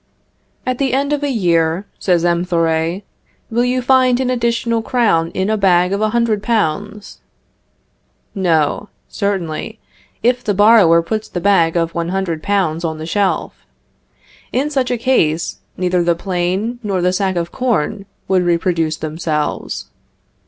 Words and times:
At 0.65 0.79
the 0.79 0.93
end 0.93 1.13
of 1.13 1.21
a 1.21 1.29
year, 1.29 1.85
says 1.99 2.25
M. 2.25 2.43
Thoré, 2.43 3.03
will 3.51 3.63
you 3.63 3.83
find 3.83 4.19
an 4.19 4.31
additional 4.31 4.81
crown 4.81 5.29
in 5.35 5.47
a 5.47 5.57
bag 5.57 5.93
of 5.93 6.01
a 6.01 6.09
hundred 6.09 6.41
pounds? 6.41 7.19
No, 8.33 8.89
certainly, 9.07 9.77
if 10.23 10.43
the 10.43 10.55
borrower 10.55 11.03
puts 11.03 11.29
the 11.29 11.39
bag 11.39 11.77
of 11.77 11.93
one 11.93 12.09
hundred 12.09 12.41
pounds 12.41 12.83
on 12.83 12.97
the 12.97 13.05
shelf. 13.05 13.53
In 14.51 14.71
such 14.71 14.89
a 14.89 14.97
case, 14.97 15.59
neither 15.77 16.01
the 16.03 16.15
plane, 16.15 16.79
nor 16.81 16.99
the 17.03 17.13
sack 17.13 17.35
of 17.35 17.51
corn, 17.51 18.07
would 18.27 18.41
reproduce 18.41 18.97
themselves. 18.97 19.91